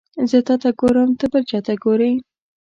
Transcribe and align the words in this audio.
زه 0.29 0.37
تاته 0.47 0.69
ګورم 0.79 1.09
ته 1.19 1.25
بل 1.31 1.43
چاته 1.51 1.73
ګوري 1.83 2.11